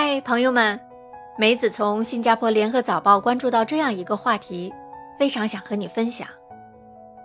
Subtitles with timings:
[0.00, 0.78] 嗨，朋友们，
[1.36, 4.72] 梅子从新加坡联合早报关注到这样一个话题，
[5.18, 6.28] 非常想和你分享，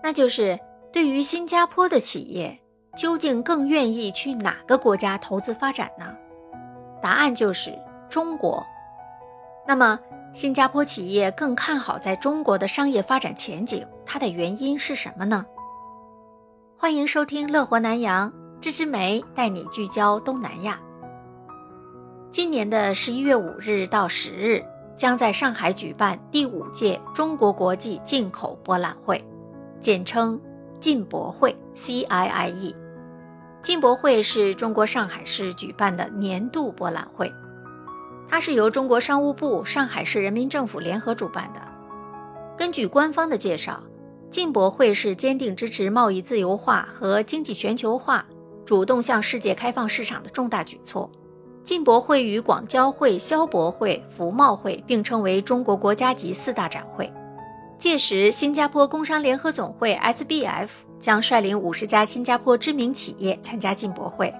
[0.02, 0.60] 那就是
[0.92, 2.60] 对于新加坡的企业，
[2.97, 6.17] 究竟更愿意去哪个国家投资发展呢？
[6.99, 7.78] 答案就是
[8.10, 8.65] 中国。
[9.67, 9.99] 那么，
[10.33, 15.46] 新加坡企业更看好在中国的商业发展前景，它的原因是什么呢？
[16.76, 20.80] 欢迎收听《乐活南洋》，芝芝梅带你聚焦东南亚。
[22.33, 24.65] 今年的十一月五日到十日，
[24.97, 29.23] 将在上海举办第五届中国国际进口博览会，
[29.79, 30.41] 简称
[30.79, 32.73] 进博会 （CIIE）。
[33.61, 37.31] 进博会是中国上海市举办的年度博览会，
[38.27, 41.61] 它是由中国商务部、上海市人民政府联合主办的。
[42.57, 43.79] 根据官方的介绍，
[44.31, 48.25] 进博会是坚定支持贸易自由化和经济全球化、
[48.65, 51.07] 主动向世界开放市场的重大举措。
[51.63, 57.12] 进博会与广交会、消博会、服贸会并称为中国国家级四大展会。
[57.77, 64.34] 届时，新加坡工商联合总会 （SBF） 将率领五十家新加坡知名企业参加进博会，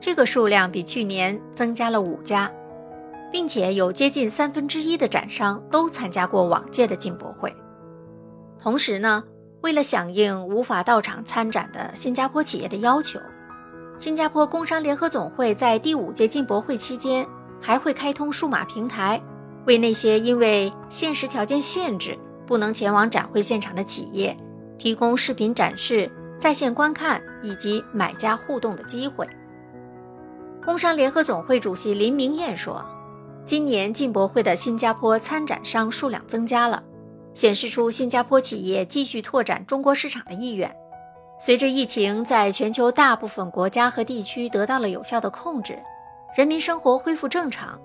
[0.00, 2.50] 这个数量比去年增加了五家，
[3.30, 7.54] 并且有接近三分之一的展商都参加过往届的进博会。
[8.60, 9.22] 同时呢，
[9.60, 13.20] 为了响应无法到场参展的新加坡企业的要求。
[14.02, 17.24] 新加坡工商联合总会在第五届进博会期间，
[17.60, 19.22] 还会开通数码平台，
[19.64, 24.36] 为那些因为现实条件限制不能前往展会现场的企业，
[24.76, 29.24] 提供视频展示、在线观看以及买家互动的机会。
[30.64, 32.84] 工商联合总会主席林明彦说
[33.46, 36.82] ：“今年进博会的新加坡参展商数量增加了，
[37.34, 40.74] 显示出新加坡企业继续拓展中国市场的意愿。”
[41.44, 45.76] 随着疫情在全球大部分国家和地区得到了有效的控制，
[46.36, 47.76] 人民生活恢复正常，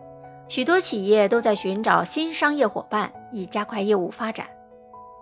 [0.47, 4.45] 许多企业都在寻找新商业伙伴，以加快业务发展。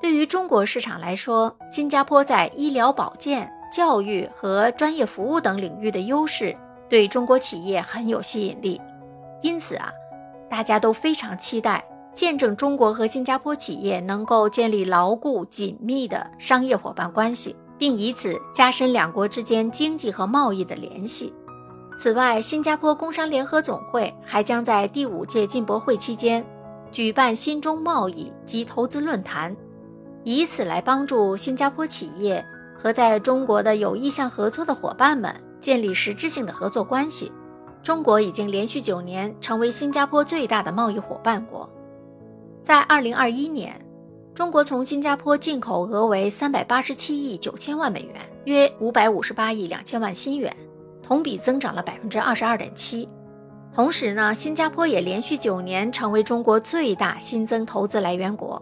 [0.01, 6.53] 对于中国市场来说，新加坡在医疗保健、教育和专业服务等领域的优势，
[6.90, 8.81] 对中国企业很有吸引力。
[9.41, 9.90] 因此啊，
[10.50, 11.81] 大家都非常期待
[12.13, 17.56] 见证中国和新加坡企业能够建立牢固紧密的商业伙伴关系。
[17.78, 21.34] 并以此加深两国之间经济和贸易的联系。
[21.97, 26.46] 此外，新加坡工商联合总会还将在第五届进博会期间
[26.91, 29.56] 举办新中贸易及投资论坛，
[30.24, 32.44] 以此来帮助新加坡企业
[32.78, 37.31] 和在中国的有意向合作的伙伴们建立实质性的合作关系。
[37.81, 41.69] 中国已经连续九年成为新加坡最大的贸易伙伴国，
[42.63, 43.84] 在二零二一年。
[44.35, 50.53] 中国从新加坡进口额为三百八十七亿九千万美元，约五百五十八亿两千万新元，
[51.01, 53.07] 同比增长了百分之二十二点七。
[53.74, 58.62] 同时呢，新加坡也连续九年成为中国最大新增投资来源国。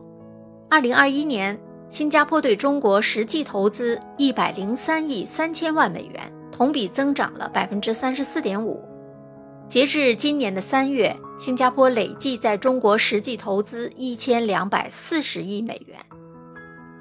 [0.70, 8.80] 二零二一年，新加坡对中国实际投资一百零三亿三千万美元，同比增长了百分之三十四点五。
[9.68, 16.00] 截至今年的三月，新加坡累计在中国实际投资一千两百四十亿美元。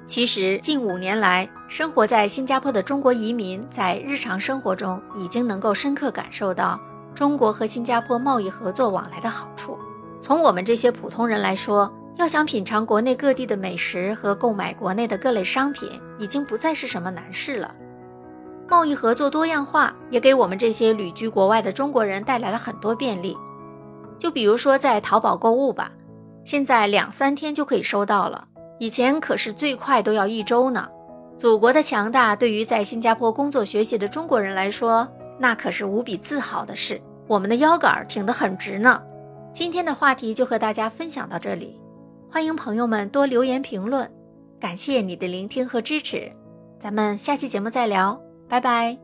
[0.05, 6.77] 其实，近五年来，生活在新加坡的中国移民在日常生活中已经能够深刻感受到
[7.15, 9.79] 中国和新加坡贸易合作往来的好处。
[10.19, 15.89] 从我们这些普通人来说，要想品尝国内各地的美食和购买国内的各类商品，
[16.19, 17.73] 已经不再是什么难事了。
[18.67, 23.37] 贸易合作多样化也给我们这些旅居国外的中国人带来了很多便利，
[24.19, 25.91] 就比如说在淘宝购物吧，
[26.45, 28.47] 现在两三天就可以收到了，
[28.79, 30.87] 以前可是最快都要一周呢。
[31.37, 35.07] 祖国的强大对于在新加坡工作学习的中国人来说，
[35.39, 37.01] 那可是无比自豪的事。
[37.27, 39.01] 我们的腰杆挺得很直呢。
[39.51, 41.79] 今天的话题就和大家分享到这里，
[42.29, 44.09] 欢迎朋友们多留言评论，
[44.59, 46.31] 感谢你的聆听和支持，
[46.79, 48.19] 咱们下期节目再聊。
[48.49, 49.02] 拜拜。